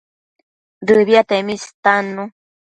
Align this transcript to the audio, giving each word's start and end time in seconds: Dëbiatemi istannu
Dëbiatemi 0.87 1.53
istannu 1.59 2.23